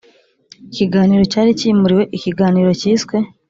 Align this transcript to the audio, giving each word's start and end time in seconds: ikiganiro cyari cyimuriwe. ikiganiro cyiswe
ikiganiro 0.69 1.23
cyari 1.31 1.51
cyimuriwe. 1.59 2.03
ikiganiro 2.17 2.69
cyiswe 2.79 3.15